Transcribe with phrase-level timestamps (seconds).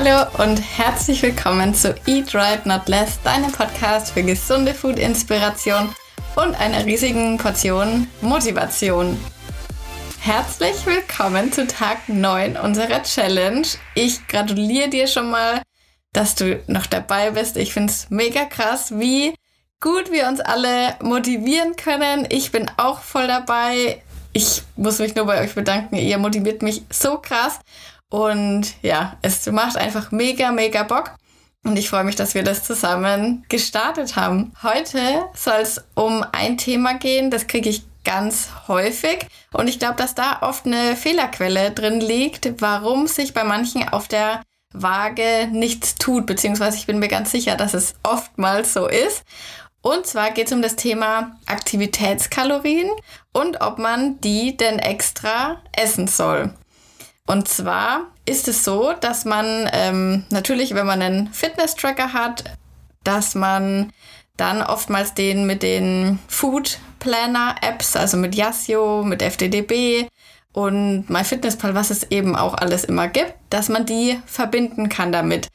[0.00, 5.92] Hallo und herzlich willkommen zu Eat Right Not Less, deinem Podcast für gesunde Food-Inspiration
[6.36, 9.18] und einer riesigen Portion Motivation.
[10.20, 13.66] Herzlich willkommen zu Tag 9 unserer Challenge.
[13.96, 15.62] Ich gratuliere dir schon mal,
[16.12, 17.56] dass du noch dabei bist.
[17.56, 19.34] Ich finde es mega krass, wie
[19.80, 22.24] gut wir uns alle motivieren können.
[22.30, 24.00] Ich bin auch voll dabei.
[24.32, 25.96] Ich muss mich nur bei euch bedanken.
[25.96, 27.58] Ihr motiviert mich so krass.
[28.10, 31.14] Und ja, es macht einfach mega, mega Bock.
[31.64, 34.52] Und ich freue mich, dass wir das zusammen gestartet haben.
[34.62, 39.26] Heute soll es um ein Thema gehen, das kriege ich ganz häufig.
[39.52, 44.08] Und ich glaube, dass da oft eine Fehlerquelle drin liegt, warum sich bei manchen auf
[44.08, 49.24] der Waage nichts tut, beziehungsweise ich bin mir ganz sicher, dass es oftmals so ist.
[49.80, 52.90] Und zwar geht es um das Thema Aktivitätskalorien
[53.32, 56.52] und ob man die denn extra essen soll.
[57.28, 62.44] Und zwar ist es so, dass man ähm, natürlich, wenn man einen Fitness-Tracker hat,
[63.04, 63.92] dass man
[64.38, 70.08] dann oftmals den mit den Food Planner Apps, also mit Yasio, mit FDDB
[70.54, 75.48] und MyFitnessPal, was es eben auch alles immer gibt, dass man die verbinden kann damit.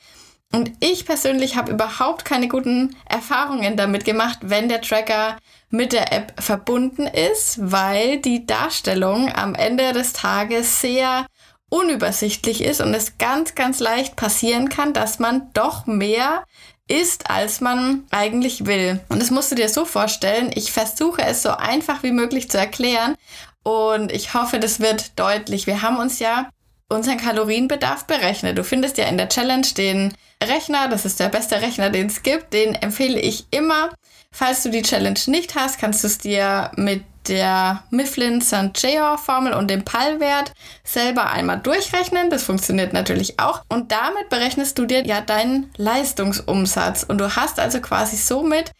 [0.51, 5.37] Und ich persönlich habe überhaupt keine guten Erfahrungen damit gemacht, wenn der Tracker
[5.71, 11.25] mit der App verbunden ist, weil die Darstellung am Ende des Tages sehr
[11.73, 16.43] unübersichtlich ist und es ganz, ganz leicht passieren kann, dass man doch mehr
[16.87, 18.99] isst, als man eigentlich will.
[19.09, 20.51] Und das musst du dir so vorstellen.
[20.53, 23.15] Ich versuche es so einfach wie möglich zu erklären
[23.63, 25.65] und ich hoffe, das wird deutlich.
[25.65, 26.47] Wir haben uns ja
[26.89, 28.55] unseren Kalorienbedarf berechnet.
[28.55, 30.13] Du findest ja in der Challenge den
[30.43, 32.53] Rechner, das ist der beste Rechner, den es gibt.
[32.53, 33.89] Den empfehle ich immer.
[34.31, 38.71] Falls du die Challenge nicht hast, kannst du es dir mit der Mifflin St.
[38.75, 42.29] Jeor Formel und dem PAL-Wert selber einmal durchrechnen.
[42.29, 43.63] Das funktioniert natürlich auch.
[43.69, 47.03] Und damit berechnest du dir ja deinen Leistungsumsatz.
[47.03, 48.71] Und du hast also quasi somit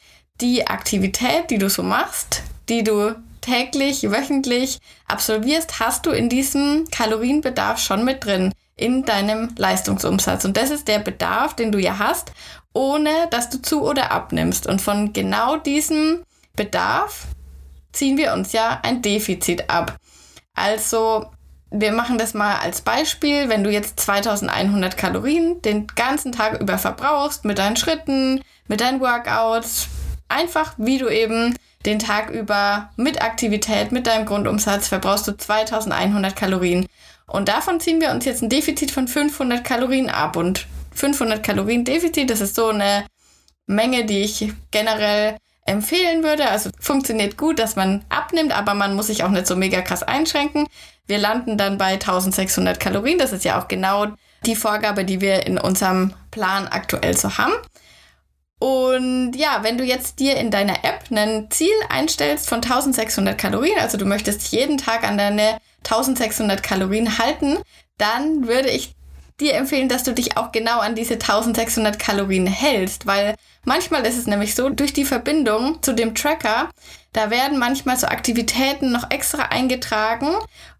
[0.41, 6.85] die Aktivität, die du so machst, die du täglich, wöchentlich absolvierst, hast du in diesem
[6.91, 10.45] Kalorienbedarf schon mit drin in deinem Leistungsumsatz.
[10.45, 12.31] Und das ist der Bedarf, den du ja hast,
[12.73, 14.67] ohne dass du zu oder abnimmst.
[14.67, 16.23] Und von genau diesem
[16.55, 17.27] Bedarf
[17.93, 19.95] ziehen wir uns ja ein Defizit ab.
[20.53, 21.27] Also
[21.71, 26.77] wir machen das mal als Beispiel, wenn du jetzt 2100 Kalorien den ganzen Tag über
[26.77, 29.87] verbrauchst mit deinen Schritten, mit deinen Workouts,
[30.27, 31.55] einfach wie du eben
[31.85, 36.87] den Tag über mit Aktivität, mit deinem Grundumsatz verbrauchst du 2100 Kalorien.
[37.25, 40.37] Und davon ziehen wir uns jetzt ein Defizit von 500 Kalorien ab.
[40.37, 43.05] Und 500 Kalorien Defizit, das ist so eine
[43.65, 46.49] Menge, die ich generell empfehlen würde.
[46.49, 50.03] Also funktioniert gut, dass man abnimmt, aber man muss sich auch nicht so mega krass
[50.03, 50.67] einschränken.
[51.07, 53.17] Wir landen dann bei 1600 Kalorien.
[53.17, 54.07] Das ist ja auch genau
[54.45, 57.53] die Vorgabe, die wir in unserem Plan aktuell so haben.
[58.59, 63.77] Und ja, wenn du jetzt dir in deiner App ein Ziel einstellst von 1600 Kalorien,
[63.79, 67.57] also du möchtest jeden Tag an deine 1600 Kalorien halten,
[67.97, 68.95] dann würde ich
[69.39, 73.35] dir empfehlen, dass du dich auch genau an diese 1600 Kalorien hältst, weil
[73.65, 76.69] manchmal ist es nämlich so, durch die Verbindung zu dem Tracker,
[77.13, 80.35] da werden manchmal so Aktivitäten noch extra eingetragen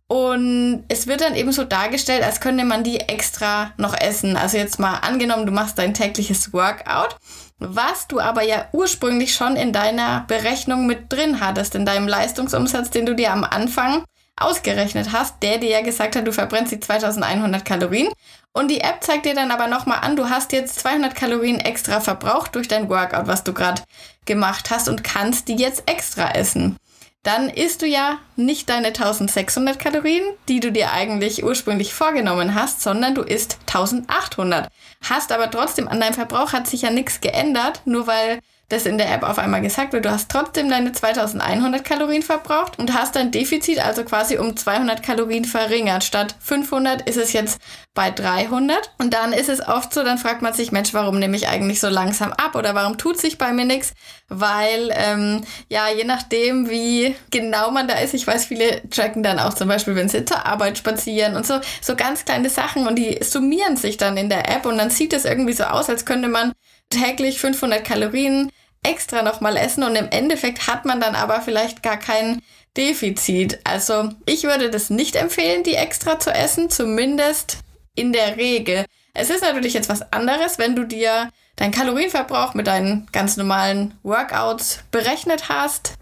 [0.07, 4.37] und es wird dann eben so dargestellt, als könnte man die extra noch essen.
[4.37, 7.17] Also jetzt mal angenommen, du machst dein tägliches Workout,
[7.57, 12.89] was du aber ja ursprünglich schon in deiner Berechnung mit drin hattest, in deinem Leistungsumsatz,
[12.89, 14.03] den du dir am Anfang
[14.35, 18.11] ausgerechnet hast, der dir ja gesagt hat, du verbrennst die 2100 Kalorien.
[18.51, 21.99] Und die App zeigt dir dann aber nochmal an, du hast jetzt 200 Kalorien extra
[21.99, 23.81] verbraucht durch dein Workout, was du gerade
[24.25, 26.77] gemacht hast und kannst die jetzt extra essen.
[27.23, 32.81] Dann isst du ja nicht deine 1600 Kalorien, die du dir eigentlich ursprünglich vorgenommen hast,
[32.81, 34.69] sondern du isst 1800.
[35.01, 38.39] Hast aber trotzdem an deinem Verbrauch hat sich ja nichts geändert, nur weil
[38.69, 42.79] das in der App auf einmal gesagt wird, du hast trotzdem deine 2100 Kalorien verbraucht
[42.79, 46.03] und hast dein Defizit also quasi um 200 Kalorien verringert.
[46.03, 47.61] Statt 500 ist es jetzt
[47.93, 51.37] bei 300 und dann ist es oft so, dann fragt man sich, Mensch, warum nehme
[51.37, 53.93] ich eigentlich so langsam ab oder warum tut sich bei mir nichts?
[54.29, 59.37] Weil, ähm, ja, je nachdem, wie genau man da ist, ich weiß, viele tracken dann
[59.37, 62.95] auch zum Beispiel, wenn sie zur Arbeit spazieren und so, so ganz kleine Sachen und
[62.95, 66.05] die summieren sich dann in der App und dann sieht es irgendwie so aus, als
[66.05, 66.53] könnte man
[66.89, 68.51] täglich 500 Kalorien
[68.83, 72.41] extra nochmal essen und im Endeffekt hat man dann aber vielleicht gar kein
[72.77, 73.59] Defizit.
[73.63, 77.59] Also ich würde das nicht empfehlen, die extra zu essen, zumindest
[77.95, 78.85] in der Regel.
[79.13, 83.93] Es ist natürlich jetzt was anderes, wenn du dir deinen Kalorienverbrauch mit deinen ganz normalen
[84.03, 85.93] Workouts berechnet hast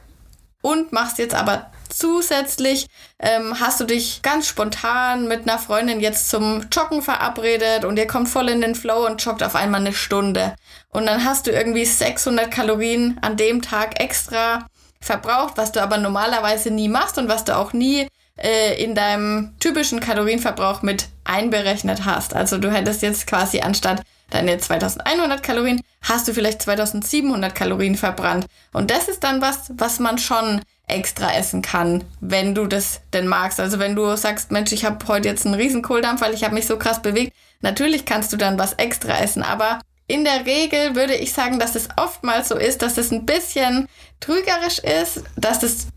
[0.62, 2.88] und machst jetzt aber zusätzlich
[3.20, 8.08] ähm, hast du dich ganz spontan mit einer Freundin jetzt zum Joggen verabredet und ihr
[8.08, 10.56] kommt voll in den Flow und joggt auf einmal eine Stunde.
[10.90, 14.68] Und dann hast du irgendwie 600 Kalorien an dem Tag extra
[15.00, 19.56] verbraucht, was du aber normalerweise nie machst und was du auch nie äh, in deinem
[19.60, 22.36] typischen Kalorienverbrauch mit einberechnet hast.
[22.36, 24.02] Also du hättest jetzt quasi anstatt
[24.32, 28.46] deine 2100 Kalorien, hast du vielleicht 2700 Kalorien verbrannt.
[28.74, 33.28] Und das ist dann was, was man schon extra essen kann, wenn du das denn
[33.28, 33.60] magst.
[33.60, 36.56] Also wenn du sagst, Mensch, ich habe heute jetzt einen riesen Kohldampf, weil ich habe
[36.56, 40.96] mich so krass bewegt, natürlich kannst du dann was extra essen, aber in der Regel
[40.96, 43.88] würde ich sagen, dass es oftmals so ist, dass es ein bisschen
[44.20, 45.88] trügerisch ist, dass es,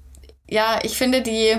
[0.49, 1.59] ja, ich finde, die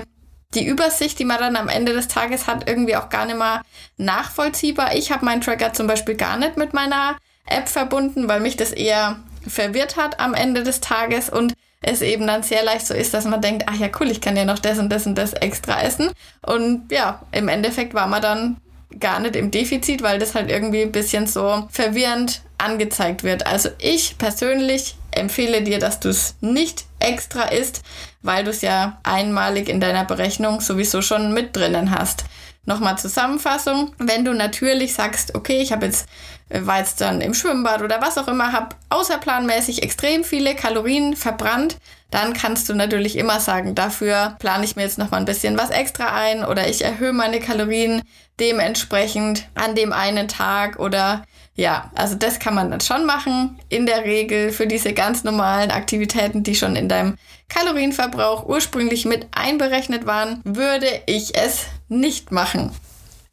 [0.54, 3.62] die Übersicht, die man dann am Ende des Tages hat, irgendwie auch gar nicht mehr
[3.96, 4.94] nachvollziehbar.
[4.94, 7.16] Ich habe meinen Tracker zum Beispiel gar nicht mit meiner
[7.46, 9.16] App verbunden, weil mich das eher
[9.46, 13.26] verwirrt hat am Ende des Tages und es eben dann sehr leicht so ist, dass
[13.26, 15.82] man denkt, ach ja cool, ich kann ja noch das und das und das extra
[15.82, 16.10] essen.
[16.42, 18.56] Und ja, im Endeffekt war man dann
[18.98, 23.46] gar nicht im Defizit, weil das halt irgendwie ein bisschen so verwirrend angezeigt wird.
[23.46, 27.82] Also ich persönlich empfehle dir, dass du es nicht extra isst,
[28.22, 32.24] weil du es ja einmalig in deiner Berechnung sowieso schon mit drinnen hast.
[32.64, 33.94] Nochmal Zusammenfassung.
[33.98, 36.06] Wenn du natürlich sagst, okay, ich habe jetzt
[36.48, 41.16] äh, war jetzt dann im Schwimmbad oder was auch immer, habe außerplanmäßig extrem viele Kalorien
[41.16, 41.78] verbrannt,
[42.10, 45.58] dann kannst du natürlich immer sagen, dafür plane ich mir jetzt noch mal ein bisschen
[45.58, 48.02] was extra ein oder ich erhöhe meine Kalorien
[48.38, 51.24] dementsprechend an dem einen Tag oder
[51.56, 53.58] ja, also das kann man dann schon machen.
[53.70, 57.16] In der Regel für diese ganz normalen Aktivitäten, die schon in deinem
[57.48, 62.72] Kalorienverbrauch ursprünglich mit einberechnet waren, würde ich es nicht machen.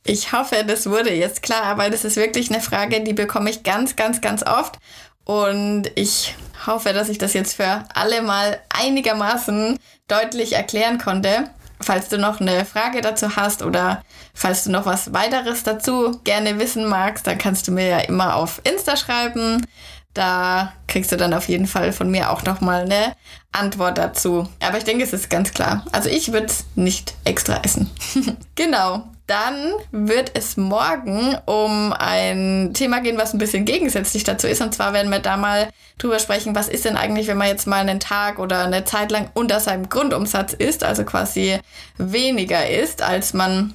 [0.05, 3.63] Ich hoffe, das wurde jetzt klar, weil das ist wirklich eine Frage, die bekomme ich
[3.63, 4.77] ganz, ganz, ganz oft.
[5.25, 6.35] Und ich
[6.65, 9.77] hoffe, dass ich das jetzt für alle mal einigermaßen
[10.07, 11.49] deutlich erklären konnte.
[11.83, 14.03] Falls du noch eine Frage dazu hast oder
[14.33, 18.35] falls du noch was weiteres dazu gerne wissen magst, dann kannst du mir ja immer
[18.35, 19.65] auf Insta schreiben.
[20.13, 23.15] Da kriegst du dann auf jeden Fall von mir auch nochmal eine
[23.51, 24.47] Antwort dazu.
[24.59, 25.85] Aber ich denke, es ist ganz klar.
[25.91, 27.89] Also ich würde es nicht extra essen.
[28.55, 29.03] genau.
[29.27, 34.61] Dann wird es morgen um ein Thema gehen, was ein bisschen gegensätzlich dazu ist.
[34.61, 37.65] Und zwar werden wir da mal drüber sprechen, was ist denn eigentlich, wenn man jetzt
[37.65, 41.59] mal einen Tag oder eine Zeit lang unter seinem Grundumsatz ist, also quasi
[41.97, 43.73] weniger ist, als man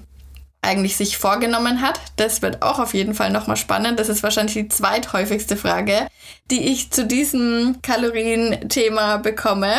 [0.61, 2.01] eigentlich sich vorgenommen hat.
[2.17, 3.99] Das wird auch auf jeden Fall nochmal spannend.
[3.99, 6.09] Das ist wahrscheinlich die zweithäufigste Frage,
[6.51, 9.73] die ich zu diesem Kalorien-Thema bekomme.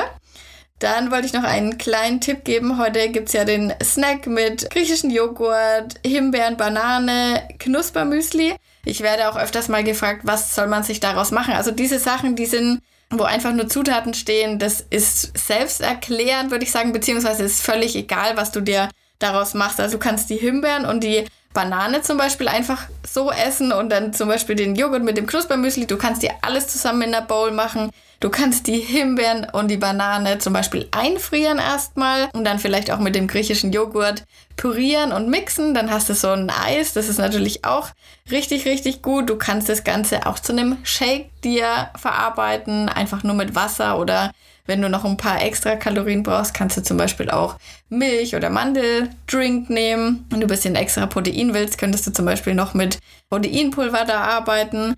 [0.80, 2.78] Dann wollte ich noch einen kleinen Tipp geben.
[2.78, 8.56] Heute gibt's ja den Snack mit griechischen Joghurt, Himbeeren, Banane, Knuspermüsli.
[8.86, 11.54] Ich werde auch öfters mal gefragt, was soll man sich daraus machen?
[11.54, 16.72] Also diese Sachen, die sind, wo einfach nur Zutaten stehen, das ist selbsterklärend, würde ich
[16.72, 18.90] sagen, beziehungsweise ist völlig egal, was du dir
[19.20, 19.81] daraus machst.
[19.81, 24.13] Also du kannst die Himbeeren und die Banane zum Beispiel einfach so essen und dann
[24.13, 25.88] zum Beispiel den Joghurt mit dem Knuspermüsli.
[25.88, 27.90] Du kannst dir alles zusammen in der Bowl machen.
[28.19, 33.00] Du kannst die Himbeeren und die Banane zum Beispiel einfrieren erstmal und dann vielleicht auch
[33.00, 34.25] mit dem griechischen Joghurt
[34.57, 35.74] pürieren und mixen.
[35.74, 36.94] Dann hast du so ein Eis.
[36.94, 37.90] Das ist natürlich auch
[38.30, 39.30] richtig, richtig gut.
[39.30, 44.31] Du kannst das Ganze auch zu einem Shake dir verarbeiten, einfach nur mit Wasser oder
[44.69, 47.57] wenn du noch ein paar extra Kalorien brauchst, kannst du zum Beispiel auch
[47.89, 50.25] Milch oder Mandeldrink nehmen.
[50.30, 53.00] Wenn du ein bisschen extra Protein willst, könntest du zum Beispiel noch mit
[53.30, 54.95] Proteinpulver da arbeiten.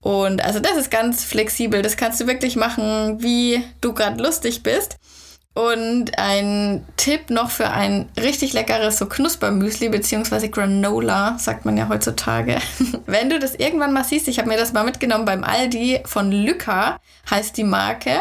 [0.00, 1.80] Und also das ist ganz flexibel.
[1.80, 4.98] Das kannst du wirklich machen, wie du gerade lustig bist.
[5.54, 11.88] Und ein Tipp noch für ein richtig leckeres so Knuspermüsli beziehungsweise Granola, sagt man ja
[11.88, 12.58] heutzutage.
[13.06, 16.30] Wenn du das irgendwann mal siehst, ich habe mir das mal mitgenommen beim Aldi von
[16.30, 16.98] Lyca,
[17.30, 18.20] heißt die Marke.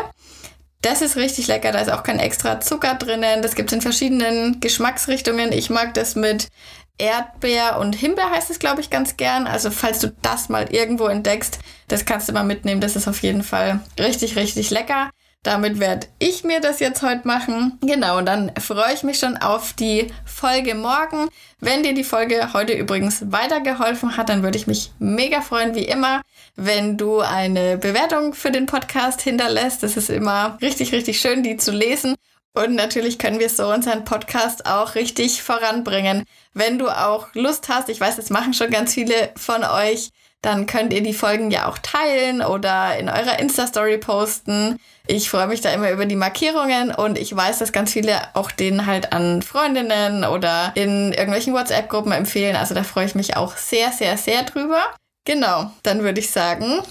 [0.84, 3.42] Das ist richtig lecker, da ist auch kein extra Zucker drinnen.
[3.42, 5.54] Das gibt es in verschiedenen Geschmacksrichtungen.
[5.54, 6.50] Ich mag das mit
[6.98, 9.48] Erdbeer und Himbeer heißt es, glaube ich, ganz gern.
[9.48, 12.82] Also falls du das mal irgendwo entdeckst, das kannst du mal mitnehmen.
[12.82, 15.10] Das ist auf jeden Fall richtig, richtig lecker.
[15.43, 17.77] Damit werde ich mir das jetzt heute machen.
[17.81, 21.27] Genau, und dann freue ich mich schon auf die Folge morgen.
[21.59, 25.83] Wenn dir die Folge heute übrigens weitergeholfen hat, dann würde ich mich mega freuen, wie
[25.83, 26.21] immer,
[26.55, 29.83] wenn du eine Bewertung für den Podcast hinterlässt.
[29.83, 32.15] Das ist immer richtig, richtig schön, die zu lesen.
[32.53, 36.24] Und natürlich können wir so unseren Podcast auch richtig voranbringen.
[36.53, 40.12] Wenn du auch Lust hast, ich weiß, das machen schon ganz viele von euch,
[40.43, 44.77] dann könnt ihr die Folgen ja auch teilen oder in eurer Insta-Story posten.
[45.07, 48.51] Ich freue mich da immer über die Markierungen und ich weiß, dass ganz viele auch
[48.51, 52.55] den halt an Freundinnen oder in irgendwelchen WhatsApp-Gruppen empfehlen.
[52.55, 54.81] Also da freue ich mich auch sehr, sehr, sehr drüber.
[55.25, 56.81] Genau, dann würde ich sagen,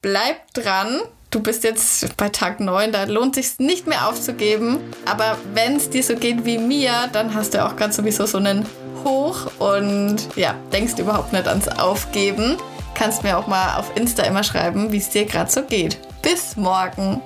[0.00, 1.00] bleibt dran
[1.30, 4.78] du bist jetzt bei Tag 9, da lohnt sich nicht mehr aufzugeben.
[5.06, 8.38] Aber wenn es dir so geht wie mir, dann hast du auch ganz sowieso so
[8.38, 8.66] einen
[9.04, 12.56] Hoch und ja, denkst überhaupt nicht ans Aufgeben.
[12.94, 15.98] Kannst mir auch mal auf Insta immer schreiben, wie es dir gerade so geht.
[16.22, 17.22] Bis morgen.